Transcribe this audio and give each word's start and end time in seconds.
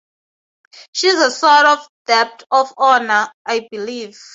She's 0.93 1.13
a 1.13 1.29
sort 1.29 1.67
of 1.67 1.87
debt 2.07 2.41
of 2.49 2.73
honor, 2.75 3.31
I 3.45 3.67
believe. 3.69 4.17